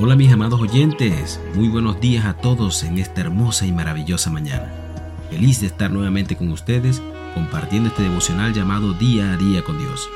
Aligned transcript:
Hola 0.00 0.14
mis 0.14 0.32
amados 0.32 0.60
oyentes, 0.60 1.40
muy 1.56 1.66
buenos 1.66 2.00
días 2.00 2.24
a 2.24 2.34
todos 2.34 2.84
en 2.84 2.98
esta 2.98 3.20
hermosa 3.20 3.66
y 3.66 3.72
maravillosa 3.72 4.30
mañana. 4.30 4.72
Feliz 5.28 5.60
de 5.60 5.66
estar 5.66 5.90
nuevamente 5.90 6.36
con 6.36 6.52
ustedes 6.52 7.02
compartiendo 7.34 7.88
este 7.88 8.04
devocional 8.04 8.54
llamado 8.54 8.92
Día 8.92 9.32
a 9.32 9.36
Día 9.36 9.64
con 9.64 9.76
Dios. 9.76 10.08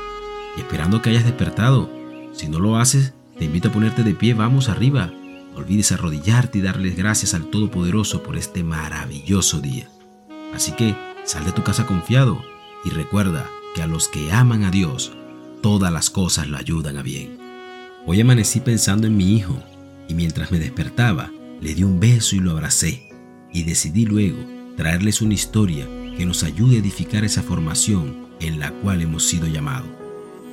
Y 0.55 0.61
esperando 0.61 1.01
que 1.01 1.09
hayas 1.09 1.25
despertado. 1.25 1.89
Si 2.31 2.47
no 2.47 2.59
lo 2.59 2.77
haces, 2.77 3.13
te 3.37 3.43
invito 3.43 3.67
a 3.67 3.71
ponerte 3.73 4.03
de 4.03 4.13
pie, 4.13 4.33
vamos 4.33 4.69
arriba. 4.69 5.07
No 5.51 5.57
olvides 5.57 5.91
arrodillarte 5.91 6.59
y 6.59 6.61
darles 6.61 6.95
gracias 6.95 7.33
al 7.33 7.49
Todopoderoso 7.49 8.23
por 8.23 8.37
este 8.37 8.63
maravilloso 8.63 9.59
día. 9.59 9.89
Así 10.55 10.71
que 10.71 10.95
sal 11.25 11.43
de 11.43 11.51
tu 11.51 11.61
casa 11.61 11.85
confiado 11.85 12.41
y 12.85 12.89
recuerda 12.91 13.49
que 13.75 13.81
a 13.81 13.87
los 13.87 14.07
que 14.07 14.31
aman 14.31 14.63
a 14.63 14.71
Dios, 14.71 15.11
todas 15.61 15.91
las 15.91 16.09
cosas 16.09 16.47
lo 16.47 16.55
ayudan 16.55 16.95
a 16.95 17.01
bien. 17.01 17.37
Hoy 18.05 18.21
amanecí 18.21 18.61
pensando 18.61 19.07
en 19.07 19.17
mi 19.17 19.35
hijo 19.35 19.61
y 20.07 20.13
mientras 20.13 20.51
me 20.51 20.59
despertaba 20.59 21.31
le 21.61 21.73
di 21.73 21.83
un 21.83 21.99
beso 21.99 22.35
y 22.35 22.39
lo 22.39 22.51
abracé 22.51 23.09
y 23.53 23.63
decidí 23.63 24.05
luego 24.05 24.39
traerles 24.75 25.21
una 25.21 25.33
historia 25.33 25.87
que 26.17 26.25
nos 26.25 26.43
ayude 26.43 26.75
a 26.75 26.79
edificar 26.79 27.23
esa 27.23 27.43
formación 27.43 28.27
en 28.39 28.59
la 28.59 28.71
cual 28.71 29.01
hemos 29.01 29.23
sido 29.23 29.47
llamados. 29.47 29.89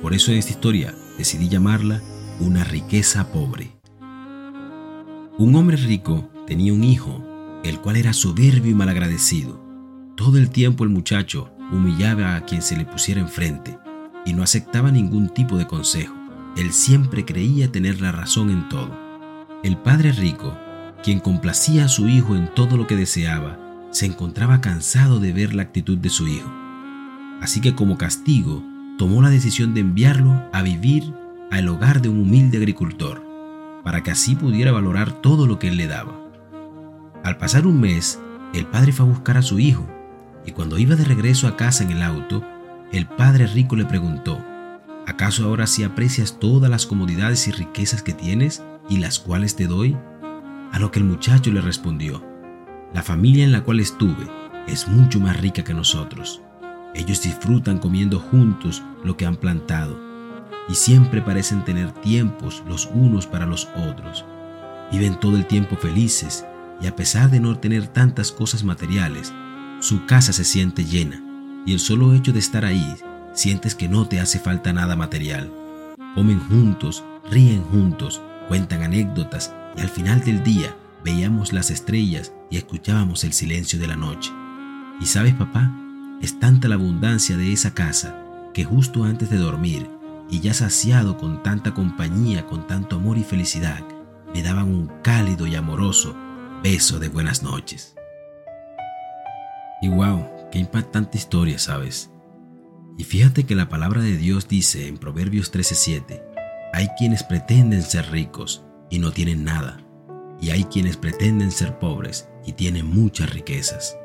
Por 0.01 0.13
eso 0.13 0.31
en 0.31 0.37
esta 0.37 0.51
historia 0.51 0.95
decidí 1.17 1.49
llamarla 1.49 2.01
Una 2.39 2.63
riqueza 2.63 3.31
pobre. 3.31 3.71
Un 5.37 5.55
hombre 5.55 5.77
rico 5.77 6.29
tenía 6.47 6.73
un 6.73 6.83
hijo, 6.83 7.23
el 7.63 7.79
cual 7.79 7.97
era 7.97 8.13
soberbio 8.13 8.71
y 8.71 8.75
malagradecido. 8.75 9.61
Todo 10.15 10.37
el 10.37 10.49
tiempo 10.49 10.83
el 10.83 10.89
muchacho 10.89 11.51
humillaba 11.71 12.35
a 12.35 12.45
quien 12.45 12.61
se 12.61 12.75
le 12.75 12.85
pusiera 12.85 13.21
enfrente 13.21 13.77
y 14.25 14.33
no 14.33 14.43
aceptaba 14.43 14.91
ningún 14.91 15.29
tipo 15.29 15.57
de 15.57 15.67
consejo. 15.67 16.15
Él 16.57 16.73
siempre 16.73 17.25
creía 17.25 17.71
tener 17.71 18.01
la 18.01 18.11
razón 18.11 18.49
en 18.49 18.67
todo. 18.69 19.10
El 19.63 19.77
padre 19.77 20.11
rico, 20.11 20.57
quien 21.03 21.19
complacía 21.19 21.85
a 21.85 21.87
su 21.87 22.07
hijo 22.07 22.35
en 22.35 22.51
todo 22.51 22.77
lo 22.77 22.87
que 22.87 22.95
deseaba, 22.95 23.59
se 23.91 24.07
encontraba 24.07 24.59
cansado 24.59 25.19
de 25.19 25.33
ver 25.33 25.53
la 25.53 25.61
actitud 25.61 25.99
de 25.99 26.09
su 26.09 26.27
hijo. 26.27 26.51
Así 27.41 27.61
que 27.61 27.75
como 27.75 27.95
castigo, 27.95 28.63
tomó 28.97 29.21
la 29.21 29.29
decisión 29.29 29.75
de 29.75 29.81
enviarlo 29.81 30.49
a 30.51 30.63
vivir 30.63 31.13
al 31.51 31.67
hogar 31.69 32.01
de 32.01 32.09
un 32.09 32.21
humilde 32.21 32.57
agricultor, 32.57 33.23
para 33.83 34.01
que 34.01 34.09
así 34.09 34.35
pudiera 34.35 34.71
valorar 34.71 35.21
todo 35.21 35.45
lo 35.45 35.59
que 35.59 35.67
él 35.67 35.77
le 35.77 35.85
daba. 35.85 36.19
Al 37.23 37.37
pasar 37.37 37.67
un 37.67 37.79
mes, 37.79 38.19
el 38.55 38.65
padre 38.65 38.93
fue 38.93 39.05
a 39.05 39.09
buscar 39.09 39.37
a 39.37 39.43
su 39.43 39.59
hijo, 39.59 39.87
y 40.43 40.53
cuando 40.53 40.79
iba 40.79 40.95
de 40.95 41.05
regreso 41.05 41.47
a 41.47 41.55
casa 41.55 41.83
en 41.83 41.91
el 41.91 42.01
auto, 42.01 42.43
el 42.91 43.05
padre 43.05 43.45
rico 43.45 43.75
le 43.75 43.85
preguntó, 43.85 44.43
¿acaso 45.05 45.45
ahora 45.45 45.67
sí 45.67 45.83
aprecias 45.83 46.39
todas 46.39 46.71
las 46.71 46.87
comodidades 46.87 47.47
y 47.47 47.51
riquezas 47.51 48.01
que 48.01 48.13
tienes 48.13 48.63
y 48.91 48.97
las 48.97 49.19
cuales 49.19 49.55
te 49.55 49.67
doy? 49.67 49.97
A 50.73 50.77
lo 50.77 50.91
que 50.91 50.99
el 50.99 51.05
muchacho 51.05 51.49
le 51.49 51.61
respondió, 51.61 52.21
la 52.93 53.01
familia 53.01 53.45
en 53.45 53.53
la 53.53 53.63
cual 53.63 53.79
estuve 53.79 54.27
es 54.67 54.89
mucho 54.89 55.17
más 55.17 55.39
rica 55.39 55.63
que 55.63 55.73
nosotros. 55.73 56.41
Ellos 56.93 57.21
disfrutan 57.21 57.77
comiendo 57.77 58.19
juntos 58.19 58.83
lo 59.05 59.15
que 59.15 59.25
han 59.25 59.37
plantado 59.37 59.97
y 60.67 60.75
siempre 60.75 61.21
parecen 61.21 61.63
tener 61.63 61.93
tiempos 61.93 62.63
los 62.67 62.89
unos 62.93 63.27
para 63.27 63.45
los 63.45 63.69
otros. 63.77 64.25
Viven 64.91 65.17
todo 65.21 65.37
el 65.37 65.45
tiempo 65.45 65.77
felices 65.77 66.45
y 66.81 66.87
a 66.87 66.95
pesar 66.95 67.31
de 67.31 67.39
no 67.39 67.57
tener 67.57 67.87
tantas 67.87 68.29
cosas 68.33 68.65
materiales, 68.65 69.33
su 69.79 70.05
casa 70.05 70.33
se 70.33 70.43
siente 70.43 70.83
llena 70.83 71.23
y 71.65 71.71
el 71.71 71.79
solo 71.79 72.13
hecho 72.13 72.33
de 72.33 72.39
estar 72.39 72.65
ahí 72.65 72.97
sientes 73.31 73.73
que 73.73 73.87
no 73.87 74.05
te 74.05 74.19
hace 74.19 74.37
falta 74.37 74.73
nada 74.73 74.97
material. 74.97 75.49
Comen 76.13 76.41
juntos, 76.41 77.05
ríen 77.29 77.63
juntos, 77.63 78.21
cuentan 78.51 78.83
anécdotas 78.83 79.55
y 79.77 79.79
al 79.79 79.87
final 79.87 80.19
del 80.25 80.43
día 80.43 80.75
veíamos 81.05 81.53
las 81.53 81.71
estrellas 81.71 82.33
y 82.49 82.57
escuchábamos 82.57 83.23
el 83.23 83.31
silencio 83.31 83.79
de 83.79 83.87
la 83.87 83.95
noche. 83.95 84.29
Y 84.99 85.05
sabes, 85.05 85.33
papá, 85.35 85.73
es 86.21 86.37
tanta 86.37 86.67
la 86.67 86.75
abundancia 86.75 87.37
de 87.37 87.53
esa 87.53 87.73
casa 87.73 88.13
que 88.53 88.65
justo 88.65 89.05
antes 89.05 89.29
de 89.29 89.37
dormir, 89.37 89.89
y 90.29 90.41
ya 90.41 90.53
saciado 90.53 91.17
con 91.17 91.41
tanta 91.43 91.73
compañía, 91.73 92.45
con 92.45 92.67
tanto 92.67 92.97
amor 92.97 93.17
y 93.17 93.23
felicidad, 93.23 93.85
me 94.33 94.43
daban 94.43 94.67
un 94.67 94.91
cálido 95.01 95.47
y 95.47 95.55
amoroso 95.55 96.13
beso 96.61 96.99
de 96.99 97.07
buenas 97.07 97.43
noches. 97.43 97.95
Y 99.81 99.87
wow, 99.87 100.27
qué 100.51 100.59
impactante 100.59 101.17
historia, 101.17 101.57
¿sabes? 101.57 102.11
Y 102.97 103.05
fíjate 103.05 103.45
que 103.45 103.55
la 103.55 103.69
palabra 103.69 104.01
de 104.01 104.17
Dios 104.17 104.49
dice 104.49 104.89
en 104.89 104.97
Proverbios 104.97 105.53
13:7, 105.53 106.30
hay 106.73 106.87
quienes 106.97 107.23
pretenden 107.23 107.81
ser 107.83 108.09
ricos 108.11 108.63
y 108.89 108.99
no 108.99 109.11
tienen 109.11 109.43
nada 109.43 109.83
y 110.41 110.49
hay 110.49 110.63
quienes 110.65 110.97
pretenden 110.97 111.51
ser 111.51 111.77
pobres 111.77 112.27
y 112.45 112.53
tienen 112.53 112.87
muchas 112.87 113.29
riquezas. 113.31 113.97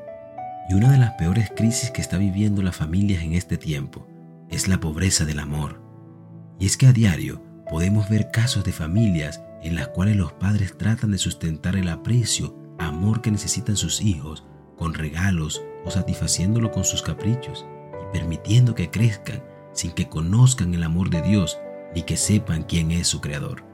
Y 0.68 0.74
una 0.74 0.92
de 0.92 0.98
las 0.98 1.12
peores 1.14 1.50
crisis 1.56 1.90
que 1.90 2.02
está 2.02 2.18
viviendo 2.18 2.62
las 2.62 2.76
familias 2.76 3.22
en 3.22 3.32
este 3.32 3.56
tiempo 3.56 4.06
es 4.50 4.68
la 4.68 4.78
pobreza 4.78 5.24
del 5.24 5.38
amor. 5.38 5.80
Y 6.60 6.66
es 6.66 6.76
que 6.76 6.86
a 6.86 6.92
diario 6.92 7.42
podemos 7.70 8.08
ver 8.08 8.30
casos 8.30 8.64
de 8.64 8.72
familias 8.72 9.42
en 9.62 9.74
las 9.74 9.88
cuales 9.88 10.16
los 10.16 10.32
padres 10.34 10.76
tratan 10.76 11.10
de 11.10 11.18
sustentar 11.18 11.76
el 11.76 11.88
aprecio, 11.88 12.54
amor 12.78 13.22
que 13.22 13.30
necesitan 13.30 13.76
sus 13.76 14.02
hijos 14.02 14.44
con 14.76 14.92
regalos 14.92 15.62
o 15.84 15.90
satisfaciéndolo 15.90 16.70
con 16.70 16.84
sus 16.84 17.00
caprichos 17.00 17.64
y 18.02 18.12
permitiendo 18.12 18.74
que 18.74 18.90
crezcan 18.90 19.42
sin 19.72 19.92
que 19.92 20.08
conozcan 20.08 20.74
el 20.74 20.82
amor 20.82 21.10
de 21.10 21.22
Dios 21.22 21.58
ni 21.96 22.02
que 22.02 22.18
sepan 22.18 22.62
quién 22.62 22.90
es 22.90 23.08
su 23.08 23.22
creador. 23.22 23.64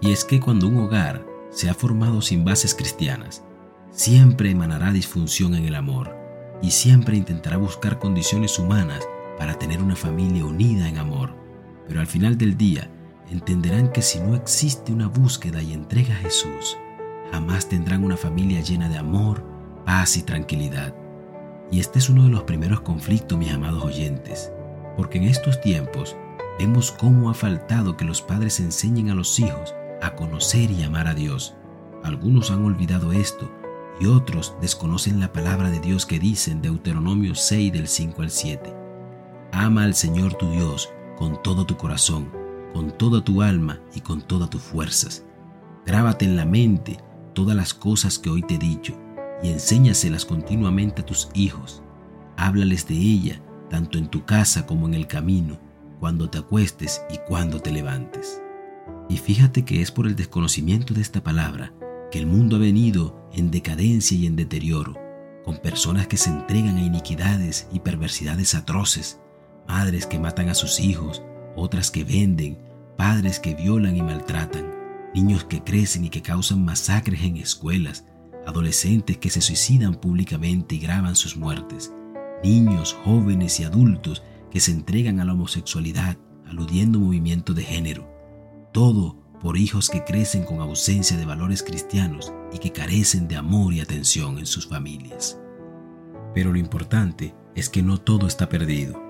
Y 0.00 0.10
es 0.10 0.24
que 0.24 0.40
cuando 0.40 0.66
un 0.68 0.78
hogar 0.78 1.26
se 1.50 1.68
ha 1.68 1.74
formado 1.74 2.22
sin 2.22 2.42
bases 2.42 2.74
cristianas, 2.74 3.44
siempre 3.90 4.50
emanará 4.50 4.90
disfunción 4.90 5.54
en 5.54 5.66
el 5.66 5.74
amor 5.74 6.16
y 6.62 6.70
siempre 6.70 7.18
intentará 7.18 7.58
buscar 7.58 7.98
condiciones 7.98 8.58
humanas 8.58 9.06
para 9.36 9.58
tener 9.58 9.82
una 9.82 9.96
familia 9.96 10.46
unida 10.46 10.88
en 10.88 10.96
amor. 10.96 11.34
Pero 11.86 12.00
al 12.00 12.06
final 12.06 12.38
del 12.38 12.56
día 12.56 12.90
entenderán 13.30 13.92
que 13.92 14.00
si 14.00 14.18
no 14.18 14.34
existe 14.34 14.90
una 14.90 15.08
búsqueda 15.08 15.60
y 15.60 15.74
entrega 15.74 16.14
a 16.14 16.18
Jesús, 16.18 16.78
jamás 17.30 17.68
tendrán 17.68 18.02
una 18.02 18.16
familia 18.16 18.62
llena 18.62 18.88
de 18.88 18.96
amor, 18.96 19.44
paz 19.84 20.16
y 20.16 20.22
tranquilidad. 20.22 20.94
Y 21.70 21.80
este 21.80 21.98
es 21.98 22.08
uno 22.08 22.24
de 22.24 22.30
los 22.30 22.44
primeros 22.44 22.80
conflictos, 22.80 23.38
mis 23.38 23.52
amados 23.52 23.84
oyentes, 23.84 24.50
porque 24.96 25.18
en 25.18 25.24
estos 25.24 25.60
tiempos 25.60 26.16
vemos 26.58 26.90
cómo 26.92 27.30
ha 27.30 27.34
faltado 27.34 27.96
que 27.96 28.04
los 28.04 28.20
padres 28.20 28.60
enseñen 28.60 29.10
a 29.10 29.14
los 29.14 29.38
hijos 29.38 29.74
a 30.02 30.14
conocer 30.14 30.70
y 30.70 30.82
amar 30.82 31.06
a 31.06 31.14
Dios. 31.14 31.54
Algunos 32.04 32.50
han 32.50 32.64
olvidado 32.64 33.12
esto 33.12 33.50
y 34.00 34.06
otros 34.06 34.54
desconocen 34.60 35.20
la 35.20 35.32
palabra 35.32 35.70
de 35.70 35.80
Dios 35.80 36.06
que 36.06 36.18
dice 36.18 36.50
en 36.50 36.62
Deuteronomio 36.62 37.34
6 37.34 37.72
del 37.72 37.88
5 37.88 38.22
al 38.22 38.30
7. 38.30 38.74
Ama 39.52 39.84
al 39.84 39.94
Señor 39.94 40.34
tu 40.34 40.50
Dios 40.50 40.90
con 41.16 41.42
todo 41.42 41.64
tu 41.64 41.76
corazón, 41.76 42.30
con 42.72 42.96
toda 42.96 43.22
tu 43.24 43.42
alma 43.42 43.80
y 43.94 44.00
con 44.00 44.22
todas 44.22 44.50
tus 44.50 44.62
fuerzas. 44.62 45.24
Grábate 45.86 46.24
en 46.24 46.36
la 46.36 46.44
mente 46.44 46.98
todas 47.34 47.56
las 47.56 47.74
cosas 47.74 48.18
que 48.18 48.30
hoy 48.30 48.42
te 48.42 48.54
he 48.54 48.58
dicho 48.58 48.94
y 49.42 49.50
enséñaselas 49.50 50.24
continuamente 50.24 51.02
a 51.02 51.06
tus 51.06 51.28
hijos. 51.34 51.82
Háblales 52.36 52.86
de 52.86 52.94
ella 52.94 53.42
tanto 53.68 53.98
en 53.98 54.08
tu 54.08 54.24
casa 54.24 54.66
como 54.66 54.86
en 54.86 54.94
el 54.94 55.06
camino, 55.06 55.58
cuando 55.98 56.30
te 56.30 56.38
acuestes 56.38 57.02
y 57.10 57.18
cuando 57.26 57.60
te 57.60 57.70
levantes. 57.70 58.40
Y 59.08 59.16
fíjate 59.16 59.64
que 59.64 59.80
es 59.80 59.90
por 59.90 60.06
el 60.06 60.16
desconocimiento 60.16 60.94
de 60.94 61.00
esta 61.00 61.22
palabra 61.22 61.72
que 62.10 62.18
el 62.18 62.26
mundo 62.26 62.56
ha 62.56 62.58
venido 62.58 63.28
en 63.32 63.50
decadencia 63.50 64.16
y 64.16 64.26
en 64.26 64.36
deterioro, 64.36 64.94
con 65.44 65.58
personas 65.58 66.06
que 66.06 66.16
se 66.16 66.30
entregan 66.30 66.76
a 66.76 66.82
iniquidades 66.82 67.68
y 67.72 67.80
perversidades 67.80 68.54
atroces, 68.54 69.20
madres 69.66 70.06
que 70.06 70.18
matan 70.18 70.48
a 70.48 70.54
sus 70.54 70.80
hijos, 70.80 71.22
otras 71.56 71.90
que 71.90 72.04
venden, 72.04 72.58
padres 72.96 73.40
que 73.40 73.54
violan 73.54 73.96
y 73.96 74.02
maltratan, 74.02 74.74
niños 75.14 75.44
que 75.44 75.62
crecen 75.62 76.04
y 76.04 76.10
que 76.10 76.22
causan 76.22 76.64
masacres 76.64 77.22
en 77.22 77.36
escuelas, 77.36 78.04
adolescentes 78.46 79.18
que 79.18 79.30
se 79.30 79.40
suicidan 79.40 79.94
públicamente 79.94 80.74
y 80.74 80.78
graban 80.78 81.16
sus 81.16 81.36
muertes, 81.36 81.92
niños, 82.42 82.96
jóvenes 83.04 83.60
y 83.60 83.64
adultos 83.64 84.22
que 84.50 84.60
se 84.60 84.72
entregan 84.72 85.20
a 85.20 85.24
la 85.24 85.32
homosexualidad, 85.32 86.18
aludiendo 86.46 86.98
movimiento 86.98 87.54
de 87.54 87.62
género 87.62 88.18
todo 88.72 89.16
por 89.40 89.56
hijos 89.56 89.88
que 89.88 90.04
crecen 90.04 90.44
con 90.44 90.60
ausencia 90.60 91.16
de 91.16 91.24
valores 91.24 91.62
cristianos 91.62 92.32
y 92.52 92.58
que 92.58 92.72
carecen 92.72 93.28
de 93.28 93.36
amor 93.36 93.72
y 93.72 93.80
atención 93.80 94.38
en 94.38 94.46
sus 94.46 94.66
familias. 94.66 95.38
Pero 96.34 96.52
lo 96.52 96.58
importante 96.58 97.34
es 97.54 97.68
que 97.68 97.82
no 97.82 97.98
todo 97.98 98.26
está 98.26 98.48
perdido. 98.48 99.02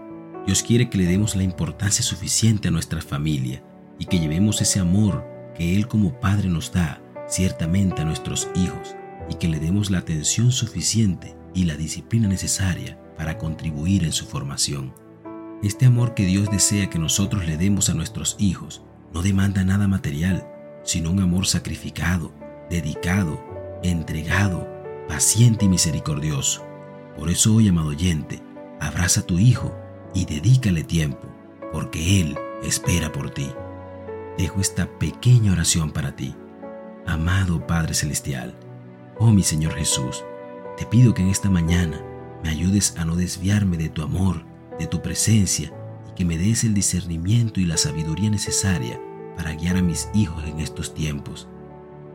Dios 0.46 0.62
quiere 0.62 0.88
que 0.88 0.99
le 0.99 1.06
demos 1.06 1.37
la 1.37 1.43
importancia 1.43 2.02
suficiente 2.02 2.69
a 2.69 2.70
nuestra 2.70 3.02
familia 3.02 3.62
y 3.99 4.06
que 4.06 4.19
llevemos 4.19 4.61
ese 4.62 4.81
amor 4.81 5.25
que 5.55 5.76
Él 5.76 5.88
como 5.88 6.19
Padre 6.20 6.49
nos 6.49 6.73
da 6.73 7.02
ciertamente 7.26 8.02
a 8.02 8.05
nuestros 8.05 8.49
hijos 8.55 8.96
y 9.29 9.34
que 9.34 9.49
le 9.49 9.61
demos 9.61 9.91
la 9.91 9.99
atención 9.99 10.52
suficiente 10.52 11.37
y 11.52 11.64
la 11.64 11.76
disciplina 11.76 12.29
necesaria 12.29 12.99
para 13.17 13.37
contribuir 13.37 14.05
en 14.05 14.12
su 14.12 14.25
formación. 14.25 14.94
Este 15.62 15.87
amor 15.87 16.14
que 16.14 16.25
Dios 16.25 16.49
desea 16.50 16.88
que 16.88 17.00
nosotros 17.00 17.44
le 17.44 17.56
demos 17.56 17.90
a 17.90 17.94
nuestros 17.94 18.37
hijos 18.38 18.82
no 19.12 19.22
demanda 19.22 19.64
nada 19.64 19.88
material, 19.88 20.46
sino 20.84 21.10
un 21.10 21.20
amor 21.20 21.46
sacrificado, 21.49 22.32
dedicado, 22.70 23.43
entregado, 23.82 24.69
paciente 25.08 25.64
y 25.64 25.69
misericordioso. 25.69 26.64
Por 27.16 27.28
eso 27.28 27.56
hoy, 27.56 27.66
amado 27.66 27.88
oyente, 27.88 28.40
abraza 28.78 29.20
a 29.20 29.26
tu 29.26 29.40
Hijo 29.40 29.76
y 30.14 30.26
dedícale 30.26 30.84
tiempo, 30.84 31.26
porque 31.72 32.20
Él 32.20 32.38
espera 32.62 33.10
por 33.10 33.31
ti. 33.31 33.50
Dejo 34.37 34.60
esta 34.60 34.87
pequeña 34.87 35.52
oración 35.52 35.90
para 35.90 36.14
ti. 36.14 36.37
Amado 37.05 37.66
Padre 37.66 37.94
Celestial, 37.94 38.55
oh 39.19 39.32
mi 39.32 39.43
Señor 39.43 39.75
Jesús, 39.75 40.25
te 40.76 40.87
pido 40.87 41.14
que 41.14 41.22
en 41.22 41.31
esta 41.31 41.50
mañana 41.50 42.00
me 42.44 42.50
ayudes 42.50 42.96
a 42.96 43.05
no 43.05 43.16
desviarme 43.16 43.76
de 43.76 43.88
tu 43.88 44.02
amor, 44.02 44.44
de 44.79 44.87
tu 44.87 45.03
presencia, 45.03 45.73
y 46.09 46.15
que 46.15 46.25
me 46.25 46.39
des 46.39 46.65
el 46.65 46.75
discernimiento 46.75 47.61
y 47.61 47.67
la 47.67 47.77
sabiduría 47.77 48.31
necesaria 48.31 49.01
para 49.37 49.55
guiar 49.55 49.77
a 49.77 49.83
mis 49.83 50.09
hijos 50.15 50.45
en 50.45 50.61
estos 50.61 50.95
tiempos. 50.95 51.49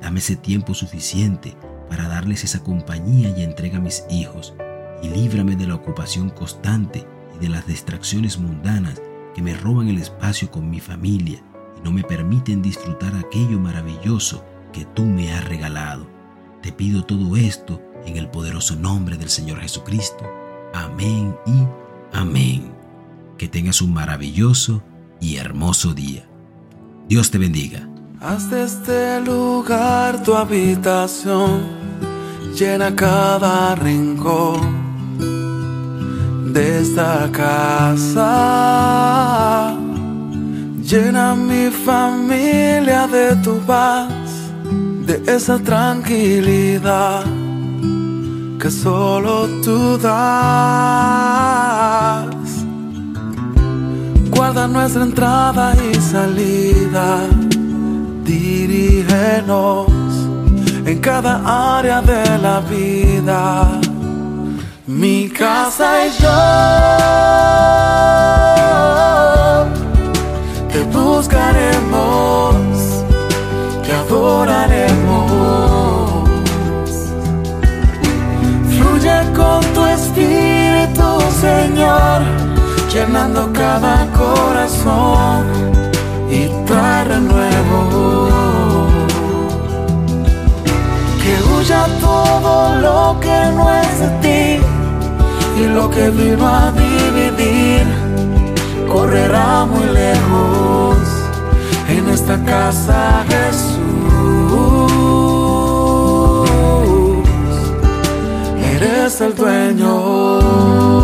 Dame 0.02 0.20
ese 0.20 0.36
tiempo 0.36 0.74
suficiente 0.74 1.56
para 1.90 2.08
darles 2.08 2.44
esa 2.44 2.64
compañía 2.64 3.34
y 3.38 3.44
entrega 3.44 3.78
a 3.78 3.82
mis 3.82 4.04
hijos, 4.10 4.54
y 5.02 5.10
líbrame 5.10 5.56
de 5.56 5.68
la 5.68 5.76
ocupación 5.76 6.30
constante 6.30 7.06
y 7.36 7.40
de 7.40 7.50
las 7.50 7.68
distracciones 7.68 8.38
mundanas 8.40 9.02
que 9.34 9.42
me 9.42 9.54
roban 9.54 9.90
el 9.90 9.98
espacio 9.98 10.52
con 10.52 10.70
mi 10.70 10.80
familia 10.80 11.44
y 11.78 11.82
no 11.82 11.92
me 11.92 12.04
permiten 12.04 12.62
disfrutar 12.62 13.16
aquello 13.16 13.60
maravilloso 13.60 14.44
que 14.72 14.86
tú 14.86 15.06
me 15.06 15.32
has 15.34 15.44
regalado. 15.46 16.08
Te 16.62 16.72
pido 16.72 17.04
todo 17.04 17.36
esto 17.36 17.82
en 18.06 18.18
el 18.18 18.30
poderoso 18.30 18.76
nombre 18.76 19.18
del 19.18 19.30
Señor 19.30 19.60
Jesucristo. 19.60 20.26
Amén 20.74 21.36
y 21.46 21.66
amén. 22.14 22.72
Que 23.38 23.48
tengas 23.48 23.82
un 23.82 23.94
maravilloso 23.94 24.84
y 25.20 25.38
hermoso 25.38 25.94
día. 25.94 26.26
Dios 27.08 27.32
te 27.32 27.38
bendiga. 27.38 27.90
Haz 28.22 28.50
de 28.50 28.64
este 28.64 29.20
lugar 29.22 30.24
tu 30.24 30.34
habitación, 30.34 31.62
llena 32.58 32.96
cada 32.96 33.76
rincón 33.76 34.62
de 36.54 36.82
esta 36.82 37.30
casa. 37.32 38.30
Llena 40.84 41.36
mi 41.36 41.70
familia 41.70 43.08
de 43.08 43.36
tu 43.38 43.58
paz, 43.66 44.10
de 45.06 45.22
esa 45.28 45.60
tranquilidad 45.60 47.26
que 48.64 48.72
solo 48.72 49.46
tú 49.62 49.98
das. 49.98 50.24
Guarda 54.30 54.70
nuestra 54.70 55.04
entrada 55.04 55.74
y 55.76 55.94
salida, 55.96 57.28
dirígenos 58.24 59.88
en 60.86 60.98
cada 61.02 61.78
área 61.78 62.02
de 62.02 62.38
la 62.38 62.62
vida. 62.62 63.82
Mi 64.88 65.28
casa 65.28 66.06
y 66.08 66.12
yo 66.22 66.40
te 70.72 70.84
buscaremos, 70.98 72.53
Señor, 81.44 82.22
llenando 82.90 83.52
cada 83.52 84.08
corazón 84.12 85.46
y 86.32 86.48
trae 86.66 87.04
renuevo. 87.04 88.88
Que 91.22 91.34
huya 91.44 91.86
todo 92.00 92.76
lo 92.76 93.20
que 93.20 93.52
no 93.58 93.70
es 93.70 94.00
de 94.00 94.10
ti 94.24 94.64
y 95.62 95.68
lo 95.68 95.90
que 95.90 96.10
vino 96.12 96.48
a 96.48 96.72
dividir 96.72 97.86
correrá 98.88 99.66
muy 99.66 99.86
lejos 100.02 100.98
en 101.90 102.08
esta 102.08 102.42
casa 102.46 103.26
Jesús. 103.28 103.73
El 109.22 109.36
dueño. 109.36 111.04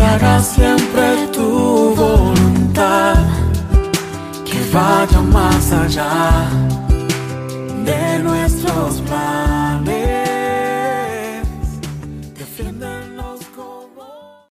haga 0.00 0.40
siempre 0.42 1.26
tu 1.32 1.94
voluntad, 1.94 3.14
que 4.44 4.58
vaya 4.72 5.20
más 5.20 5.72
allá 5.72 6.48
de 7.84 8.18
nuestros 8.20 9.00
planes. 9.02 9.27